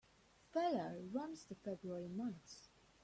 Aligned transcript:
Feller 0.51 0.97
runs 1.13 1.43
the 1.45 1.53
February 1.53 2.07
months. 2.07 2.69